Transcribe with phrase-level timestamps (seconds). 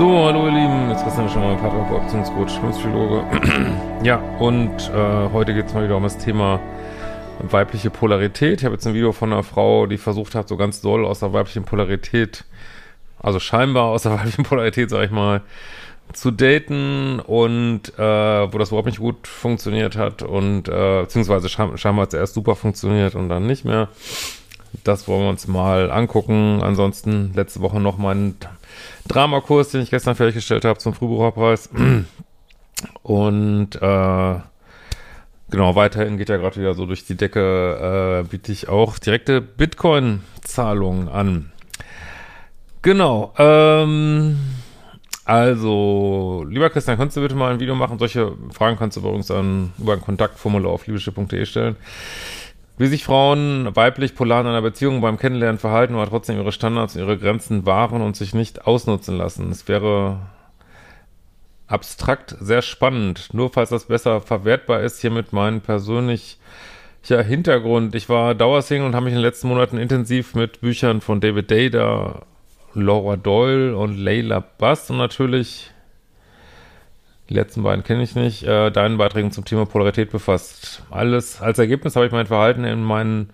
[0.00, 3.22] So, hallo ihr Lieben, jetzt Christian schon mal Paartherapeut, Beziehungscoach, Psychologe.
[4.02, 6.58] ja, und äh, heute geht es mal wieder um das Thema
[7.40, 8.60] weibliche Polarität.
[8.60, 11.20] Ich habe jetzt ein Video von einer Frau, die versucht hat, so ganz doll aus
[11.20, 12.46] der weiblichen Polarität,
[13.18, 15.42] also scheinbar aus der weiblichen Polarität, sag ich mal,
[16.14, 18.02] zu daten und äh,
[18.52, 22.56] wo das überhaupt nicht gut funktioniert hat und äh, beziehungsweise scheinbar hat es erst super
[22.56, 23.88] funktioniert und dann nicht mehr.
[24.84, 26.60] Das wollen wir uns mal angucken.
[26.62, 28.36] Ansonsten letzte Woche noch meinen
[29.08, 31.70] Dramakurs, den ich gestern fertiggestellt habe zum Frühbucherpreis.
[33.02, 34.34] Und äh,
[35.50, 39.40] genau, weiterhin geht ja gerade wieder so durch die Decke, äh, biete ich auch direkte
[39.40, 41.52] Bitcoin-Zahlungen an.
[42.82, 44.38] Genau, ähm,
[45.30, 47.98] also, lieber Christian, kannst du bitte mal ein Video machen?
[47.98, 51.76] Solche Fragen kannst du übrigens an, über ein Kontaktformular auf liebeschiff.de stellen.
[52.78, 56.94] Wie sich Frauen weiblich polar in einer Beziehung beim Kennenlernen verhalten, aber trotzdem ihre Standards
[56.96, 59.50] und ihre Grenzen wahren und sich nicht ausnutzen lassen.
[59.50, 60.18] Es wäre
[61.66, 63.32] abstrakt sehr spannend.
[63.32, 66.36] Nur falls das besser verwertbar ist, hiermit mein persönlicher
[67.06, 67.94] Hintergrund.
[67.94, 71.50] Ich war Dauersingle und habe mich in den letzten Monaten intensiv mit Büchern von David
[71.50, 72.22] Dada,
[72.74, 75.70] Laura Doyle und Leila Bass und natürlich
[77.30, 80.82] die letzten beiden kenne ich nicht, äh, deinen Beiträgen zum Thema Polarität befasst.
[80.90, 83.30] Alles als Ergebnis habe ich mein Verhalten in meinen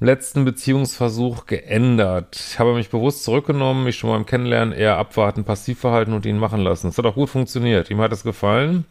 [0.00, 2.36] letzten Beziehungsversuch geändert.
[2.36, 6.38] Ich habe mich bewusst zurückgenommen, mich schon beim Kennenlernen eher abwarten, passiv verhalten und ihn
[6.38, 6.88] machen lassen.
[6.88, 7.90] Es hat auch gut funktioniert.
[7.90, 8.84] Ihm hat es gefallen.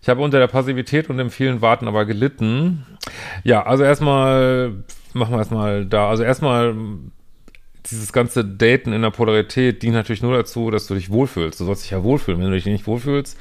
[0.00, 2.86] Ich habe unter der Passivität und dem vielen Warten aber gelitten.
[3.42, 6.08] Ja, also erstmal, machen wir erstmal da.
[6.08, 6.76] Also erstmal
[7.86, 11.60] dieses ganze Daten in der Polarität dient natürlich nur dazu, dass du dich wohlfühlst.
[11.60, 12.40] Du sollst dich ja wohlfühlen.
[12.40, 13.38] Wenn du dich nicht wohlfühlst,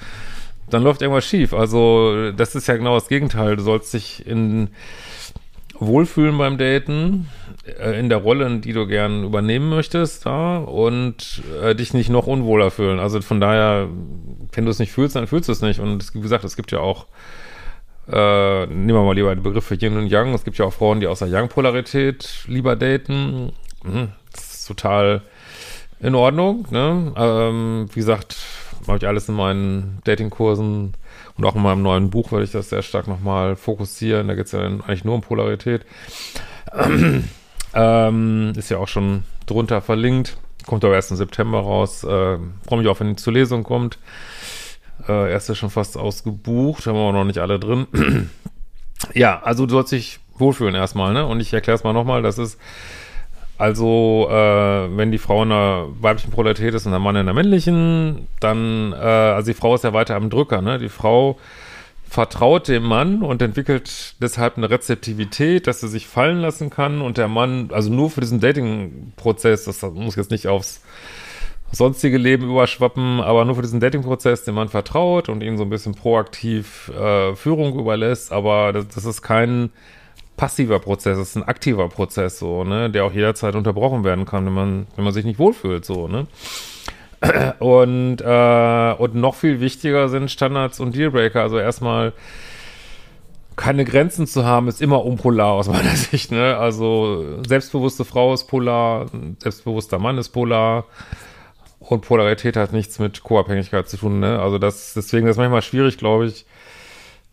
[0.69, 1.53] dann läuft irgendwas schief.
[1.53, 3.55] Also, das ist ja genau das Gegenteil.
[3.55, 4.69] Du sollst dich in
[5.79, 7.29] wohlfühlen beim Daten,
[7.65, 12.27] äh, in der Rolle, die du gern übernehmen möchtest, ja, und äh, dich nicht noch
[12.27, 12.99] unwohler fühlen.
[12.99, 13.87] Also von daher,
[14.51, 15.79] wenn du es nicht fühlst, dann fühlst du es nicht.
[15.79, 17.07] Und wie gesagt, es gibt ja auch
[18.11, 20.33] äh, nehmen wir mal lieber den Begriff für Yin und Yang.
[20.33, 23.51] Es gibt ja auch Frauen, die aus der Yang-Polarität lieber daten.
[23.83, 24.09] Mhm
[24.69, 25.21] total
[25.99, 26.67] in Ordnung.
[26.69, 27.13] Ne?
[27.15, 28.37] Ähm, wie gesagt,
[28.87, 30.93] habe ich alles in meinen Datingkursen
[31.37, 34.27] und auch in meinem neuen Buch werde ich das sehr stark nochmal fokussieren.
[34.27, 35.85] Da geht es ja eigentlich nur um Polarität.
[37.71, 40.37] Ähm, ist ja auch schon drunter verlinkt.
[40.65, 42.03] Kommt aber erst im September raus.
[42.03, 43.99] Äh, Freue mich auch, wenn die zur Lesung kommt.
[45.07, 47.85] Äh, erst ist schon fast ausgebucht, haben wir auch noch nicht alle drin.
[49.13, 51.25] ja, also du sollst dich wohlfühlen erstmal, ne?
[51.25, 52.59] Und ich erkläre es mal nochmal, das ist
[53.59, 57.33] also, äh, wenn die Frau in einer weiblichen Polarität ist und der Mann in einer
[57.33, 60.79] männlichen, dann, äh, also die Frau ist ja weiter am Drücker, ne?
[60.79, 61.37] Die Frau
[62.07, 67.17] vertraut dem Mann und entwickelt deshalb eine Rezeptivität, dass sie sich fallen lassen kann und
[67.17, 70.81] der Mann, also nur für diesen Dating-Prozess, das muss jetzt nicht aufs
[71.73, 75.69] sonstige Leben überschwappen, aber nur für diesen Dating-Prozess dem Mann vertraut und ihm so ein
[75.69, 79.69] bisschen proaktiv äh, Führung überlässt, aber das, das ist kein
[80.39, 84.45] passiver Prozess, es ist ein aktiver Prozess, so, ne, der auch jederzeit unterbrochen werden kann,
[84.45, 86.27] wenn man, wenn man sich nicht wohlfühlt, so, ne.
[87.59, 91.41] Und, äh, und noch viel wichtiger sind Standards und Dealbreaker.
[91.41, 92.13] Also erstmal
[93.57, 96.31] keine Grenzen zu haben, ist immer unpolar aus meiner Sicht.
[96.31, 96.55] Ne?
[96.55, 99.07] Also selbstbewusste Frau ist polar,
[99.39, 100.85] selbstbewusster Mann ist polar
[101.79, 104.21] und Polarität hat nichts mit Co-Abhängigkeit zu tun.
[104.21, 104.39] Ne?
[104.39, 106.45] Also das, deswegen ist es manchmal schwierig, glaube ich,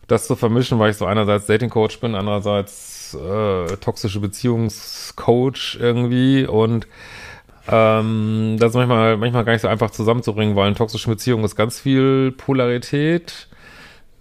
[0.08, 6.86] das zu vermischen, weil ich so einerseits Dating-Coach bin, andererseits äh, toxische Beziehungscoach irgendwie und
[7.68, 11.56] ähm, das ist manchmal, manchmal gar nicht so einfach zusammenzubringen, weil in toxischen Beziehungen ist
[11.56, 13.48] ganz viel Polarität,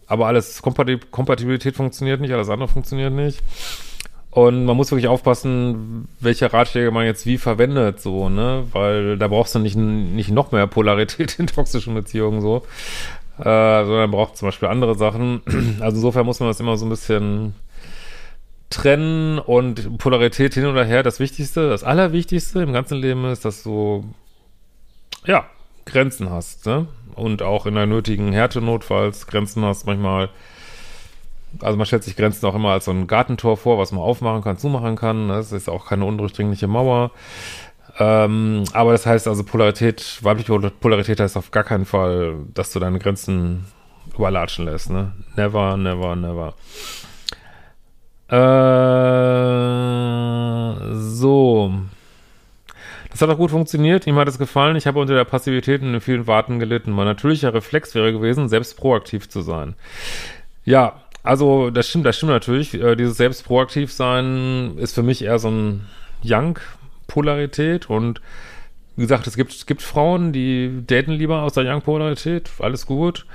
[0.08, 3.42] aber alles Kompatib Kompatibilität funktioniert nicht, alles andere funktioniert nicht.
[4.32, 8.66] Und man muss wirklich aufpassen, welche Ratschläge man jetzt wie verwendet, so, ne?
[8.74, 12.64] Weil da brauchst du nicht, nicht noch mehr Polarität in toxischen Beziehungen, so.
[13.40, 13.44] Äh,
[13.86, 15.42] sondern braucht zum Beispiel andere Sachen.
[15.80, 17.54] Also insofern muss man das immer so ein bisschen
[18.70, 23.64] trennen und Polarität hin oder her das Wichtigste, das Allerwichtigste im ganzen Leben ist, dass
[23.64, 24.06] du,
[25.26, 25.46] ja,
[25.86, 26.88] Grenzen hast, ne?
[27.16, 30.30] Und auch in der nötigen Härte notfalls Grenzen hast manchmal.
[31.62, 34.44] Also man stellt sich Grenzen auch immer als so ein Gartentor vor, was man aufmachen
[34.44, 35.30] kann, zumachen kann.
[35.30, 37.12] Das ist auch keine undurchdringliche Mauer.
[37.98, 42.80] Ähm, aber das heißt also Polarität, weibliche Polarität heißt auf gar keinen Fall, dass du
[42.80, 43.66] deine Grenzen
[44.14, 45.14] überlatschen lässt, ne?
[45.38, 46.56] Never, never, never.
[48.28, 48.36] Äh,
[50.96, 51.74] so.
[53.12, 54.08] Das hat auch gut funktioniert.
[54.08, 54.76] Ihm hat es gefallen.
[54.76, 56.92] Ich habe unter der Passivität in vielen Warten gelitten.
[56.92, 59.76] Mein natürlicher Reflex wäre gewesen, selbst proaktiv zu sein.
[60.66, 62.74] Ja, also das stimmt, das stimmt natürlich.
[62.74, 65.88] Äh, dieses selbst proaktiv sein ist für mich eher so ein
[66.24, 68.22] Young-Polarität und
[68.96, 72.50] wie gesagt, es gibt, es gibt Frauen, die daten lieber aus der Young-Polarität.
[72.60, 73.26] Alles gut.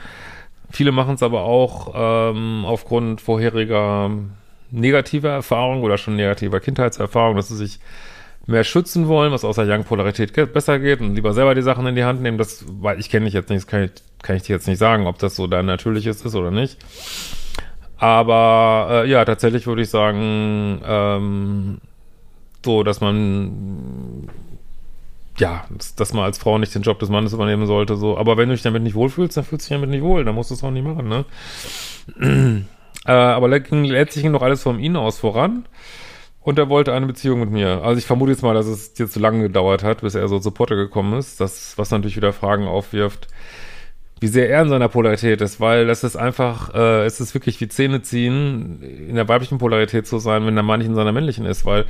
[0.71, 4.11] Viele machen es aber auch ähm, aufgrund vorheriger
[4.71, 7.81] negativer Erfahrungen oder schon negativer Kindheitserfahrungen, dass sie sich
[8.47, 11.95] mehr schützen wollen, was aus der Young-Polarität besser geht und lieber selber die Sachen in
[11.95, 12.39] die Hand nehmen.
[12.39, 13.91] Das, weil ich kenne dich jetzt nicht, das kann ich,
[14.23, 16.79] kann ich dir jetzt nicht sagen, ob das so dein natürliches ist oder nicht.
[17.99, 21.81] Aber äh, ja, tatsächlich würde ich sagen, ähm,
[22.65, 24.29] so, dass man
[25.39, 28.19] ja, dass, dass man als Frau nicht den Job des Mannes übernehmen sollte, so.
[28.19, 30.35] Aber wenn du dich damit nicht wohlfühlst, dann fühlst du dich damit nicht wohl, dann
[30.35, 32.65] musst du es auch nicht machen, ne?
[33.07, 35.67] Äh, aber letztlich ging noch alles von ihm aus voran.
[36.43, 37.83] Und er wollte eine Beziehung mit mir.
[37.83, 40.39] Also ich vermute jetzt mal, dass es dir zu lange gedauert hat, bis er so
[40.39, 41.39] zu Potter gekommen ist.
[41.39, 43.29] Das, was natürlich wieder Fragen aufwirft,
[44.21, 47.61] wie sehr er in seiner Polarität ist, weil das ist einfach, äh, es ist wirklich
[47.61, 51.13] wie Zähne ziehen, in der weiblichen Polarität zu sein, wenn der Mann nicht in seiner
[51.13, 51.85] männlichen ist, weil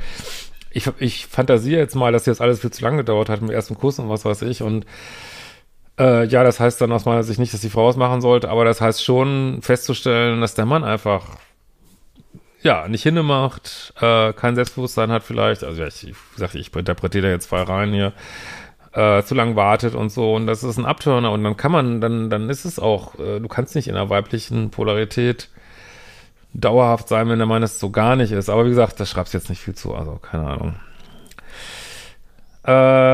[0.69, 3.55] ich, ich fantasiere jetzt mal, dass jetzt alles viel zu lange gedauert hat mit dem
[3.55, 4.85] ersten Kuss und was weiß ich und
[5.99, 8.49] äh, ja, das heißt dann aus meiner Sicht nicht, dass die Frau es machen sollte,
[8.49, 11.37] aber das heißt schon festzustellen, dass der Mann einfach
[12.63, 17.29] ja, nicht hingemacht, äh, kein Selbstbewusstsein hat vielleicht, also ich, ich sag, ich interpretiere da
[17.29, 18.13] jetzt zwei rein hier,
[18.93, 20.35] äh, zu lang wartet und so.
[20.35, 21.31] Und das ist ein Abturner.
[21.31, 24.09] Und dann kann man, dann, dann ist es auch, äh, du kannst nicht in einer
[24.09, 25.49] weiblichen Polarität
[26.53, 29.33] dauerhaft sein, wenn der Mann es so gar nicht ist, aber wie gesagt, da schreibst
[29.33, 30.75] jetzt nicht viel zu, also keine Ahnung.
[32.65, 33.10] Ähm,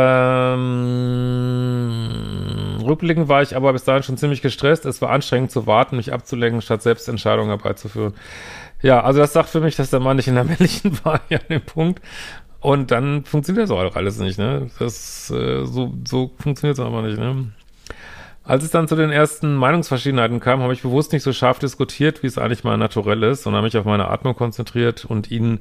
[2.98, 4.86] rückblickend war ich aber bis dahin schon ziemlich gestresst.
[4.86, 8.14] Es war anstrengend zu warten, mich abzulenken, statt selbst Entscheidungen herbeizuführen.
[8.82, 11.38] Ja, also das sagt für mich, dass der Mann nicht in der männlichen war, ja,
[11.38, 12.02] an dem Punkt.
[12.60, 14.70] Und dann funktioniert das auch alles nicht, ne?
[14.80, 17.52] Das, äh, so, so funktioniert es aber nicht, ne?
[18.44, 22.24] Als es dann zu den ersten Meinungsverschiedenheiten kam, habe ich bewusst nicht so scharf diskutiert,
[22.24, 25.60] wie es eigentlich mal naturell ist, sondern mich auf meine Atmung konzentriert und ihn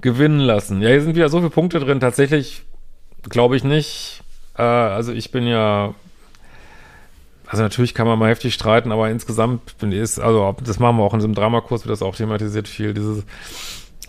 [0.00, 0.80] gewinnen lassen.
[0.80, 2.00] Ja, hier sind wieder so viele Punkte drin.
[2.00, 2.62] Tatsächlich
[3.28, 4.22] glaube ich nicht.
[4.56, 5.94] Äh, also ich bin ja
[7.52, 11.12] also natürlich kann man mal heftig streiten, aber insgesamt ich, also das machen wir auch
[11.12, 13.26] in diesem Dramakurs, wird das auch thematisiert viel, dieses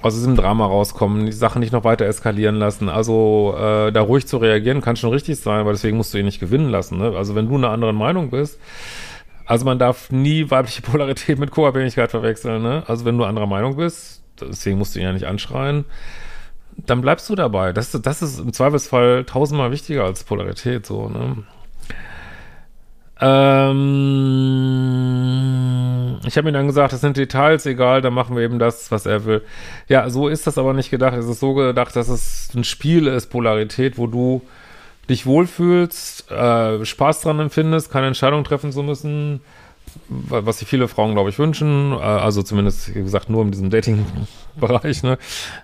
[0.02, 2.88] aus diesem Drama rauskommen, die Sachen nicht noch weiter eskalieren lassen.
[2.88, 6.26] Also äh, da ruhig zu reagieren kann schon richtig sein, aber deswegen musst du ihn
[6.26, 6.98] nicht gewinnen lassen.
[6.98, 7.18] Ne?
[7.18, 8.62] Also wenn du eine andere Meinung bist,
[9.46, 12.64] also man darf nie weibliche Polarität mit Co-Abhängigkeit verwechseln.
[12.64, 12.84] Ne?
[12.88, 15.84] Also wenn du anderer Meinung bist, deswegen musst du ihn ja nicht anschreien,
[16.78, 17.74] dann bleibst du dabei.
[17.74, 20.86] Das, das ist im Zweifelsfall tausendmal wichtiger als Polarität.
[20.86, 21.44] So, ne?
[23.26, 23.80] Ähm,
[26.26, 29.06] ich habe ihm dann gesagt, das sind Details, egal, dann machen wir eben das, was
[29.06, 29.42] er will.
[29.88, 31.14] Ja, so ist das aber nicht gedacht.
[31.14, 34.42] Es ist so gedacht, dass es ein Spiel ist, Polarität, wo du
[35.10, 39.40] dich wohlfühlst, äh, Spaß dran empfindest, keine Entscheidung treffen zu müssen,
[40.10, 41.94] was sich viele Frauen, glaube ich, wünschen.
[41.94, 45.04] Äh, also zumindest, wie gesagt, nur in diesem Dating-Bereich.
[45.04, 45.18] Ne?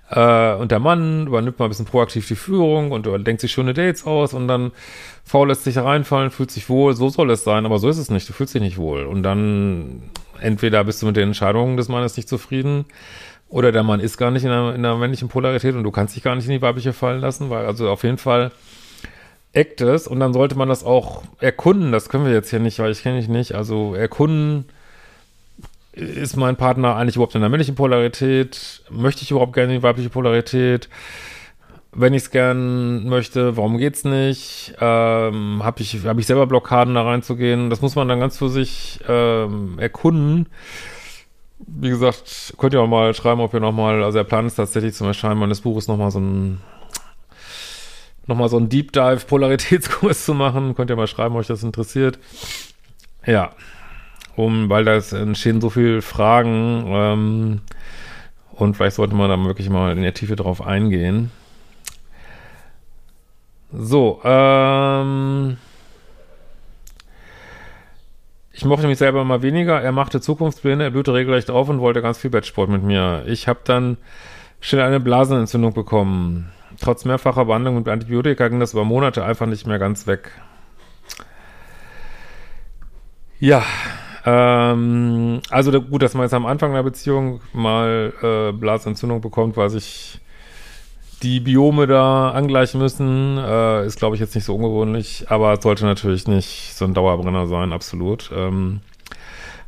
[0.09, 3.73] Äh, und der Mann übernimmt mal ein bisschen proaktiv die Führung und denkt sich schöne
[3.73, 4.71] Dates aus und dann
[5.23, 6.95] faul lässt sich reinfallen, fühlt sich wohl.
[6.95, 8.27] So soll es sein, aber so ist es nicht.
[8.29, 9.05] Du fühlst dich nicht wohl.
[9.05, 10.03] Und dann
[10.39, 12.85] entweder bist du mit den Entscheidungen des Mannes nicht zufrieden
[13.49, 16.15] oder der Mann ist gar nicht in einer, in einer männlichen Polarität und du kannst
[16.15, 18.51] dich gar nicht in die weibliche fallen lassen, weil also auf jeden Fall
[19.55, 21.91] Actes und dann sollte man das auch erkunden.
[21.91, 23.55] Das können wir jetzt hier nicht, weil ich kenne dich nicht.
[23.55, 24.65] Also erkunden,
[25.93, 28.83] ist mein Partner eigentlich überhaupt in der männlichen Polarität?
[28.89, 30.87] Möchte ich überhaupt gerne die weibliche Polarität?
[31.91, 34.75] Wenn ich es gern möchte, warum geht's nicht?
[34.79, 37.71] Ähm, Habe ich, hab ich selber Blockaden da reinzugehen?
[37.71, 40.45] Das muss man dann ganz für sich ähm, erkunden.
[41.57, 44.93] Wie gesagt, könnt ihr auch mal schreiben, ob ihr nochmal, also der Plan ist tatsächlich
[44.93, 46.61] zum Erscheinen meines Buches nochmal so ein
[48.29, 50.75] nochmal so einen Deep Dive Polaritätskurs zu machen.
[50.75, 52.19] Könnt ihr mal schreiben, euch das interessiert.
[53.25, 53.51] Ja,
[54.35, 57.61] um, weil da entstehen so viele Fragen ähm,
[58.53, 61.31] und vielleicht sollte man da wirklich mal in der Tiefe drauf eingehen.
[63.71, 65.57] So, ähm,
[68.51, 69.81] ich mochte mich selber mal weniger.
[69.81, 73.23] Er machte Zukunftspläne, er blühte regelrecht auf und wollte ganz viel Bettsport mit mir.
[73.27, 73.97] Ich habe dann
[74.59, 76.51] schnell eine Blasenentzündung bekommen.
[76.81, 80.31] Trotz mehrfacher Behandlung mit Antibiotika ging das über Monate einfach nicht mehr ganz weg.
[83.39, 83.63] Ja,
[84.25, 89.55] ähm, also da, gut, dass man jetzt am Anfang einer Beziehung mal äh, Blasentzündung bekommt,
[89.57, 90.19] weil sich
[91.23, 95.85] die Biome da angleichen müssen, äh, ist glaube ich jetzt nicht so ungewöhnlich, aber sollte
[95.85, 98.29] natürlich nicht so ein Dauerbrenner sein, absolut.
[98.33, 98.81] Ähm,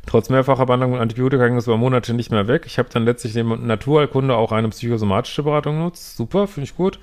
[0.06, 2.64] trotz mehrfacher Behandlung mit Antibiotika ging es über Monate nicht mehr weg.
[2.66, 6.16] Ich habe dann letztlich neben Naturheilkunde auch eine psychosomatische Beratung genutzt.
[6.16, 6.98] Super, finde ich gut.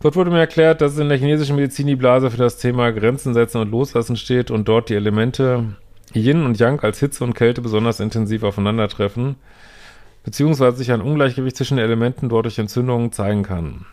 [0.00, 3.32] Dort wurde mir erklärt, dass in der chinesischen Medizin die Blase für das Thema Grenzen
[3.34, 5.76] setzen und loslassen steht und dort die Elemente
[6.14, 9.36] Yin und Yang als Hitze und Kälte besonders intensiv aufeinandertreffen
[10.26, 13.86] beziehungsweise sich ein Ungleichgewicht zwischen den Elementen dort durch Entzündungen zeigen kann.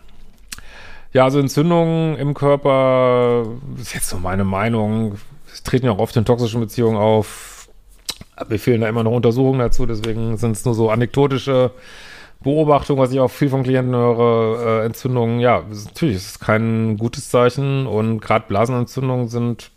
[1.13, 3.45] Ja, also Entzündungen im Körper,
[3.79, 5.19] ist jetzt so meine Meinung,
[5.63, 7.52] treten ja auch oft in toxischen Beziehungen auf.
[8.49, 11.71] Mir fehlen da immer noch Untersuchungen dazu, deswegen sind es nur so anekdotische
[12.43, 14.81] Beobachtungen, was ich auch viel von Klienten höre.
[14.81, 19.71] Äh, Entzündungen, ja, natürlich ist es kein gutes Zeichen und gerade Blasenentzündungen sind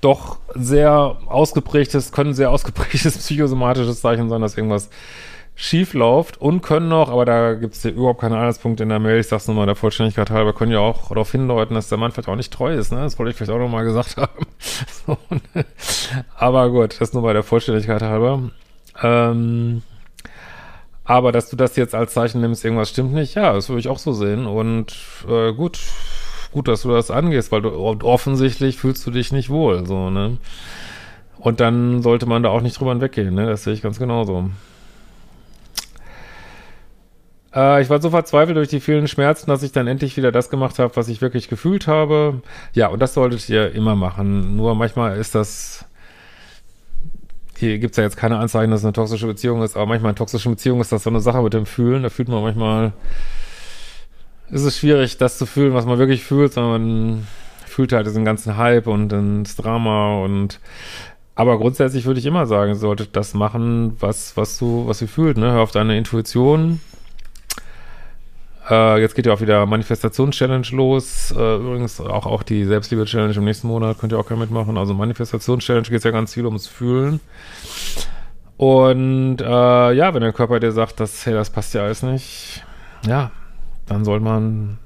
[0.00, 4.90] doch sehr ausgeprägtes, können sehr ausgeprägtes psychosomatisches Zeichen sein, dass irgendwas
[5.56, 8.98] schief läuft und können noch, aber da gibt es ja überhaupt keine Anhaltspunkte in der
[8.98, 11.98] Mail, ich sag's nur mal der Vollständigkeit halber, können ja auch darauf hindeuten, dass der
[11.98, 13.00] Mann vielleicht auch nicht treu ist, ne?
[13.00, 14.46] Das wollte ich vielleicht auch noch mal gesagt haben.
[15.06, 15.64] so, ne?
[16.34, 18.50] Aber gut, das nur bei der Vollständigkeit halber.
[19.00, 19.82] Ähm,
[21.04, 23.88] aber dass du das jetzt als Zeichen nimmst, irgendwas stimmt nicht, ja, das würde ich
[23.88, 24.46] auch so sehen.
[24.46, 24.96] Und
[25.28, 25.78] äh, gut,
[26.50, 30.38] gut, dass du das angehst, weil du offensichtlich fühlst du dich nicht wohl, so, ne?
[31.38, 33.46] Und dann sollte man da auch nicht drüber weggehen, ne?
[33.46, 34.50] Das sehe ich ganz genauso.
[37.54, 40.50] Äh, ich war so verzweifelt durch die vielen Schmerzen, dass ich dann endlich wieder das
[40.50, 42.42] gemacht habe, was ich wirklich gefühlt habe.
[42.72, 44.56] Ja, und das solltet ihr immer machen.
[44.56, 45.86] Nur manchmal ist das
[47.56, 50.10] hier gibt es ja jetzt keine Anzeichen, dass es eine toxische Beziehung ist, aber manchmal
[50.10, 52.02] eine toxische Beziehung ist das so eine Sache mit dem Fühlen.
[52.02, 52.92] Da fühlt man manchmal
[54.50, 57.26] ist es schwierig, das zu fühlen, was man wirklich fühlt, sondern man
[57.66, 60.60] fühlt halt diesen ganzen Hype und das Drama und
[61.36, 65.08] aber grundsätzlich würde ich immer sagen, ihr solltet das machen, was, was du, was du
[65.08, 65.50] fühlt, ne?
[65.50, 66.80] Hör auf deine Intuition.
[68.68, 71.32] Äh, jetzt geht ja auch wieder Manifestations-Challenge los.
[71.36, 74.78] Äh, übrigens auch, auch die Selbstliebe-Challenge im nächsten Monat könnt ihr auch gerne mitmachen.
[74.78, 77.20] Also Manifestations-Challenge geht ja ganz viel ums Fühlen.
[78.56, 82.64] Und äh, ja, wenn der Körper dir sagt, dass, hey, das passt ja alles nicht,
[83.06, 83.30] ja,
[83.86, 84.78] dann soll man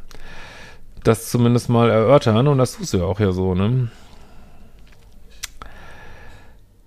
[1.04, 3.88] das zumindest mal erörtern und das tust du ja auch ja so, ne?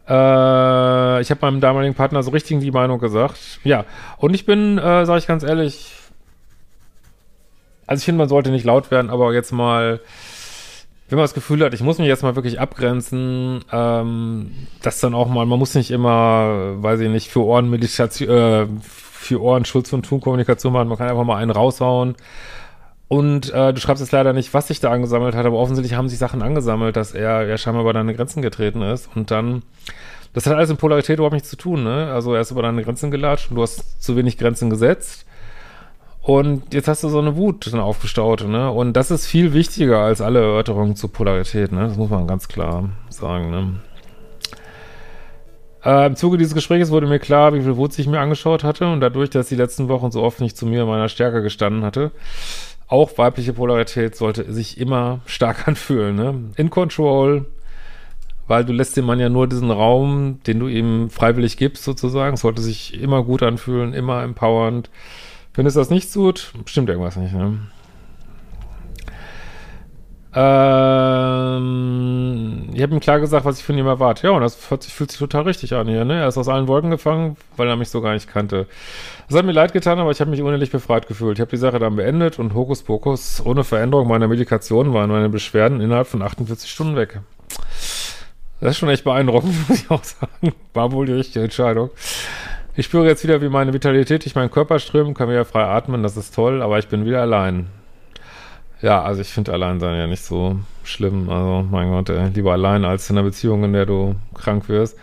[0.07, 3.59] Äh, ich habe meinem damaligen Partner so richtig die Meinung gesagt.
[3.63, 3.85] Ja,
[4.17, 6.00] und ich bin, äh, sage ich ganz ehrlich,
[7.91, 9.99] also ich finde, man sollte nicht laut werden, aber jetzt mal,
[11.09, 15.13] wenn man das Gefühl hat, ich muss mich jetzt mal wirklich abgrenzen, ähm, das dann
[15.13, 19.91] auch mal, man muss nicht immer, weiß ich nicht, für Ohrenmeditation, äh, für Ohren Schutz
[19.91, 20.87] und Tun-Kommunikation machen.
[20.87, 22.15] Man kann einfach mal einen raushauen.
[23.09, 26.07] Und äh, du schreibst jetzt leider nicht, was sich da angesammelt hat, aber offensichtlich haben
[26.07, 29.09] sich Sachen angesammelt, dass er ja scheinbar über deine Grenzen getreten ist.
[29.13, 29.63] Und dann,
[30.33, 32.09] das hat alles mit Polarität überhaupt nichts zu tun, ne?
[32.13, 35.25] Also er ist über deine Grenzen gelatscht und du hast zu wenig Grenzen gesetzt.
[36.21, 38.71] Und jetzt hast du so eine Wut dann aufgestaut, ne?
[38.71, 41.87] Und das ist viel wichtiger als alle Erörterungen zur Polarität, ne?
[41.87, 43.73] Das muss man ganz klar sagen, ne?
[45.83, 48.87] Äh, Im Zuge dieses Gesprächs wurde mir klar, wie viel Wut ich mir angeschaut hatte
[48.91, 52.11] und dadurch, dass die letzten Wochen so oft nicht zu mir meiner Stärke gestanden hatte,
[52.87, 56.15] auch weibliche Polarität sollte sich immer stark anfühlen.
[56.15, 56.35] Ne?
[56.55, 57.47] In Control,
[58.47, 62.37] weil du lässt dem Mann ja nur diesen Raum, den du ihm freiwillig gibst, sozusagen.
[62.37, 64.89] sollte sich immer gut anfühlen, immer empowernd.
[65.53, 67.33] Wenn es das nicht tut, stimmt irgendwas nicht.
[67.33, 67.59] Ne?
[70.33, 71.89] Ähm,
[72.73, 74.27] ich habe ihm klar gesagt, was ich von ihm erwarte.
[74.27, 76.05] Ja, und das fühlt sich, fühlt sich total richtig an hier.
[76.05, 76.21] Ne?
[76.21, 78.67] Er ist aus allen Wolken gefangen, weil er mich so gar nicht kannte.
[79.27, 81.37] Es hat mir leid getan, aber ich habe mich unendlich befreit gefühlt.
[81.37, 85.81] Ich habe die Sache dann beendet und Hokuspokus, ohne Veränderung meiner Medikation waren meine Beschwerden
[85.81, 87.19] innerhalb von 48 Stunden weg.
[88.61, 90.53] Das ist schon echt beeindruckend, muss ich auch sagen.
[90.73, 91.89] War wohl die richtige Entscheidung.
[92.73, 96.03] Ich spüre jetzt wieder, wie meine Vitalität durch meinen Körper strömt, kann wieder frei atmen,
[96.03, 97.67] das ist toll, aber ich bin wieder allein.
[98.81, 101.29] Ja, also ich finde Alleinsein ja nicht so schlimm.
[101.29, 104.97] Also, mein Gott, ey, lieber allein als in einer Beziehung, in der du krank wirst.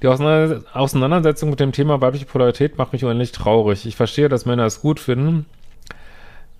[0.00, 3.84] Die Auseinandersetzung mit dem Thema weibliche Polarität macht mich unendlich traurig.
[3.84, 5.46] Ich verstehe, dass Männer es gut finden,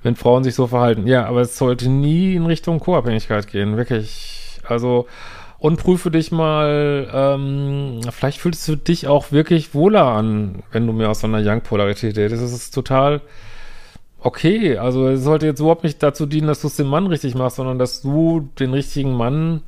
[0.02, 1.06] wenn Frauen sich so verhalten.
[1.06, 3.76] Ja, aber es sollte nie in Richtung Co-Abhängigkeit gehen.
[3.76, 4.60] Wirklich.
[4.66, 5.06] Also,
[5.64, 10.92] und prüfe dich mal, ähm, vielleicht fühlst du dich auch wirklich wohler an, wenn du
[10.92, 12.42] mehr aus so einer Young-Polarität redest.
[12.42, 13.22] Das ist total
[14.18, 14.76] okay.
[14.76, 17.56] Also es sollte jetzt überhaupt nicht dazu dienen, dass du es dem Mann richtig machst,
[17.56, 19.62] sondern dass du den richtigen Mann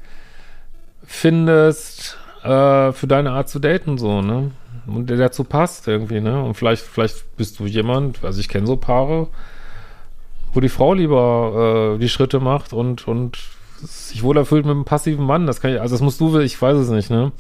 [1.03, 4.51] findest äh, für deine Art zu daten, so, ne?
[4.87, 6.45] Und der dazu passt irgendwie, ne?
[6.45, 9.29] Und vielleicht, vielleicht bist du jemand, also ich kenne so Paare,
[10.53, 14.85] wo die Frau lieber äh, die Schritte macht und, und sich wohler fühlt mit einem
[14.85, 15.47] passiven Mann.
[15.47, 17.33] Das kann ich, also das musst du, ich weiß es nicht, ne?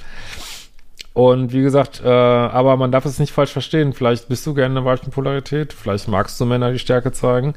[1.12, 3.94] Und wie gesagt, äh, aber man darf es nicht falsch verstehen.
[3.94, 7.54] Vielleicht bist du gerne eine weibliche Polarität, vielleicht magst du Männer, die Stärke zeigen.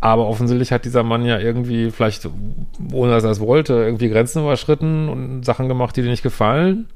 [0.00, 2.28] Aber offensichtlich hat dieser Mann ja irgendwie, vielleicht
[2.92, 6.88] ohne dass er es wollte, irgendwie Grenzen überschritten und Sachen gemacht, die dir nicht gefallen.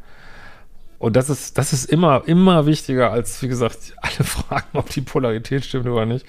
[0.98, 5.00] Und das ist, das ist immer, immer wichtiger als, wie gesagt, alle Fragen, ob die
[5.00, 6.26] Polarität stimmt oder nicht.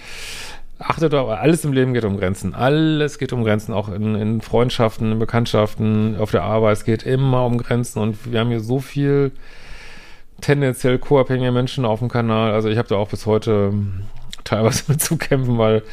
[0.80, 2.56] Achtet auf, alles im Leben geht um Grenzen.
[2.56, 6.78] Alles geht um Grenzen, auch in, in Freundschaften, in Bekanntschaften, auf der Arbeit.
[6.78, 9.32] Es geht immer um Grenzen und wir haben hier so viel
[10.40, 12.54] tendenziell co-abhängige Menschen auf dem Kanal.
[12.54, 13.74] Also ich habe da auch bis heute
[14.46, 15.84] teilweise mit zu kämpfen, weil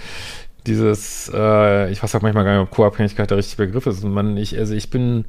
[0.66, 4.04] dieses, äh, ich weiß auch manchmal gar nicht, ob Co-Abhängigkeit der richtige Begriff ist.
[4.04, 5.24] Und man, ich, also ich bin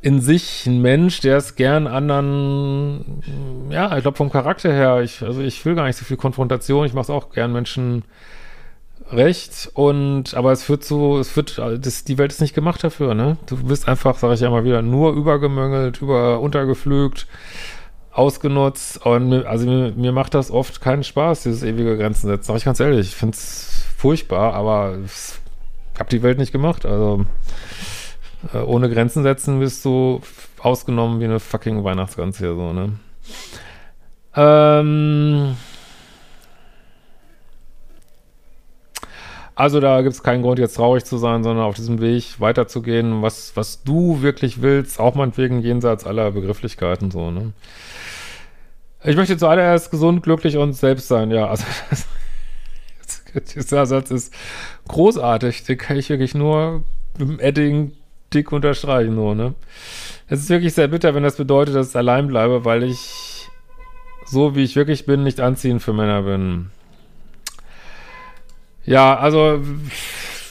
[0.00, 3.22] in sich ein Mensch, der es gern anderen,
[3.70, 6.86] ja, ich glaube vom Charakter her, ich, also ich will gar nicht so viel Konfrontation,
[6.86, 8.04] ich mache es auch gern Menschen
[9.10, 13.14] recht und aber es führt zu, es wird, das, die Welt ist nicht gemacht dafür,
[13.14, 13.38] ne?
[13.46, 17.26] Du bist einfach, sage ich ja mal wieder, nur übergemöngelt, über untergeflügt,
[18.12, 22.46] ausgenutzt und also mir, mir macht das oft keinen Spaß, dieses ewige Grenzen setzen.
[22.48, 26.84] Sag ich ganz ehrlich, ich finde es furchtbar, aber ich habe die Welt nicht gemacht,
[26.84, 27.24] also
[28.52, 30.20] äh, ohne Grenzen setzen bist du
[30.60, 32.92] ausgenommen wie eine fucking Weihnachtsgans hier so, ne?
[34.34, 35.27] Ähm
[39.58, 43.22] Also da gibt es keinen Grund, jetzt traurig zu sein, sondern auf diesem Weg weiterzugehen,
[43.22, 47.52] was, was du wirklich willst, auch meinetwegen jenseits aller Begrifflichkeiten so, ne?
[49.02, 51.48] Ich möchte zuallererst gesund, glücklich und selbst sein, ja.
[51.48, 51.64] Also
[53.34, 54.32] das, dieser Satz ist
[54.86, 55.64] großartig.
[55.64, 56.84] Den kann ich wirklich nur
[57.18, 57.94] mit dem Edding
[58.32, 59.54] dick unterstreichen, so, ne?
[60.28, 63.48] Es ist wirklich sehr bitter, wenn das bedeutet, dass ich allein bleibe, weil ich
[64.24, 66.70] so wie ich wirklich bin, nicht anziehend für Männer bin.
[68.88, 69.60] Ja, also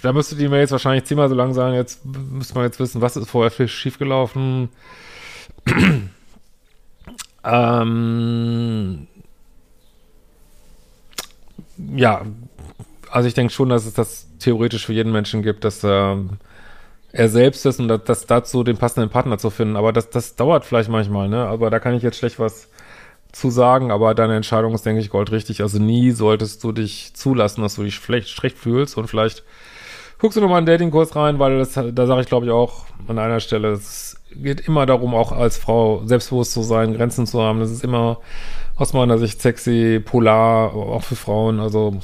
[0.04, 3.02] da müsste die mir jetzt wahrscheinlich zehnmal so lang sagen, jetzt müsste man jetzt wissen,
[3.02, 4.70] was ist vorher schiefgelaufen.
[7.44, 9.08] ähm,
[11.96, 12.22] ja,
[13.10, 16.16] also ich denke schon, dass es das theoretisch für jeden Menschen gibt, dass äh,
[17.12, 19.76] er selbst ist und dass dazu den passenden Partner zu finden.
[19.76, 21.48] Aber das, das dauert vielleicht manchmal, ne?
[21.48, 22.70] Aber da kann ich jetzt schlecht was
[23.38, 25.62] zu sagen, aber deine Entscheidung ist, denke ich, goldrichtig.
[25.62, 29.44] Also nie solltest du dich zulassen, dass du dich schlecht, schlecht fühlst und vielleicht
[30.20, 33.20] guckst du nochmal einen Datingkurs rein, weil das, da sage ich, glaube ich, auch an
[33.20, 37.60] einer Stelle, es geht immer darum, auch als Frau selbstbewusst zu sein, Grenzen zu haben.
[37.60, 38.20] Das ist immer
[38.76, 41.60] aus meiner Sicht sexy, polar, auch für Frauen.
[41.60, 42.00] Also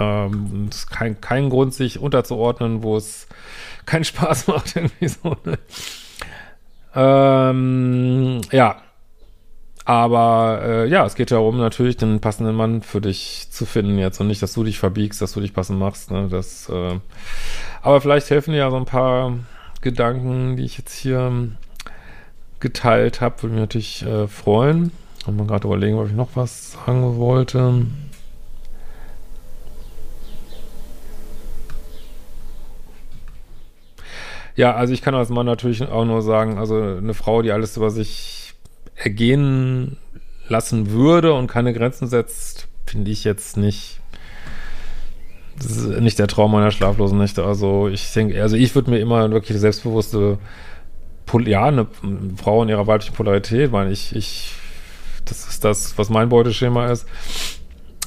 [0.00, 3.26] ähm, ist kein, kein Grund, sich unterzuordnen, wo es
[3.86, 5.36] keinen Spaß macht, irgendwie so.
[5.44, 5.58] Ne?
[6.94, 8.76] Ähm, ja,
[9.88, 14.20] aber äh, ja, es geht darum, natürlich den passenden Mann für dich zu finden jetzt
[14.20, 16.10] und nicht, dass du dich verbiegst, dass du dich passend machst.
[16.10, 16.28] Ne?
[16.30, 17.00] Das, äh,
[17.80, 19.32] aber vielleicht helfen dir ja so ein paar
[19.80, 21.48] Gedanken, die ich jetzt hier
[22.60, 23.42] geteilt habe.
[23.42, 24.92] Würde mich natürlich äh, freuen.
[25.24, 27.86] Und mal gerade überlegen, ob ich noch was sagen wollte.
[34.54, 37.78] Ja, also ich kann als Mann natürlich auch nur sagen, also eine Frau, die alles
[37.78, 38.37] über sich
[38.98, 39.96] ergehen
[40.48, 44.00] lassen würde und keine Grenzen setzt, finde ich jetzt nicht
[45.58, 47.44] das ist nicht der Traum meiner schlaflosen Nächte.
[47.44, 50.38] Also ich denke, also ich würde mir immer wirklich selbstbewusste,
[51.44, 51.86] ja, eine
[52.36, 54.54] Frau in ihrer weiblichen Polarität, weil ich, ich,
[55.24, 57.06] das ist das, was mein Beuteschema ist.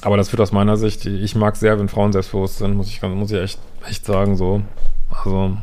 [0.01, 3.01] Aber das wird aus meiner Sicht, ich mag sehr, wenn Frauen selbstbewusst sind, muss ich,
[3.01, 4.63] muss ich echt, echt sagen, so.
[5.09, 5.57] Also,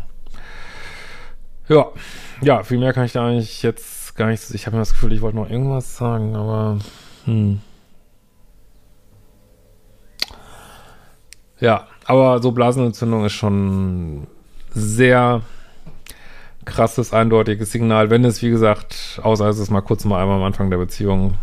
[1.68, 1.86] ja,
[2.42, 4.50] ja, viel mehr kann ich da eigentlich jetzt gar nichts.
[4.50, 6.78] Ich habe mir das Gefühl, ich wollte noch irgendwas sagen, aber
[7.24, 7.60] hm.
[11.60, 14.26] Ja, aber so Blasenentzündung ist schon
[14.70, 15.42] sehr
[16.64, 20.44] krasses, eindeutiges Signal, wenn es, wie gesagt, außer es ist mal kurz mal einmal am
[20.44, 21.34] Anfang der Beziehung.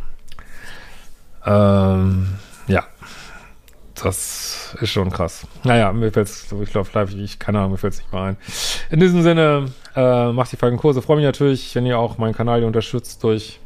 [1.45, 2.35] Ähm,
[4.03, 5.47] das ist schon krass.
[5.63, 8.37] Naja, mir fällt es, ich glaube, ich keine Ahnung, mir fällt es nicht mal ein.
[8.89, 11.01] In diesem Sinne, äh, macht die folgenden Kurse.
[11.01, 13.59] Freue mich natürlich, wenn ihr auch meinen Kanal hier unterstützt durch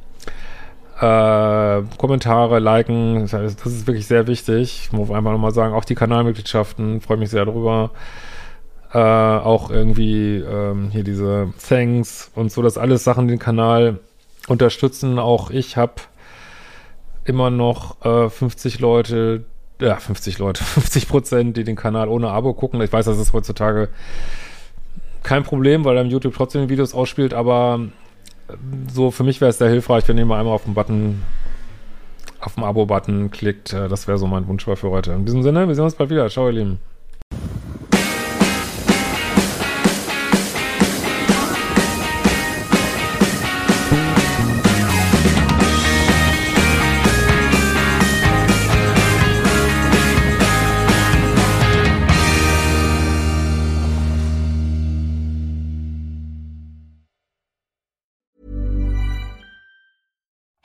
[1.00, 3.28] äh, Kommentare, Liken.
[3.28, 4.84] Das ist wirklich sehr wichtig.
[4.84, 7.92] Ich muss einfach nochmal sagen, auch die Kanalmitgliedschaften, freue mich sehr darüber.
[8.94, 14.00] Äh, auch irgendwie ähm, hier diese Thanks und so, das alles Sachen, den Kanal
[14.48, 15.20] unterstützen.
[15.20, 15.94] Auch ich habe
[17.24, 19.46] immer noch äh, 50 Leute,
[19.80, 22.82] ja, 50 Leute, 50 Prozent, die den Kanal ohne Abo gucken.
[22.82, 23.90] Ich weiß, das ist heutzutage
[25.24, 27.82] kein Problem, weil dann YouTube trotzdem Videos ausspielt, aber
[28.92, 31.22] so für mich wäre es sehr hilfreich, wenn ihr mal einmal auf den Button,
[32.40, 33.74] auf den Abo-Button klickt.
[33.74, 35.12] Äh, das wäre so mein Wunsch für heute.
[35.12, 36.30] In diesem Sinne, wir sehen uns bald wieder.
[36.30, 36.89] Ciao, ihr Lieben.